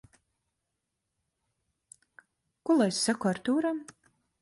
Ko 2.65 2.81
lai 2.83 2.91
saku 3.05 3.33
Artūram? 3.37 3.87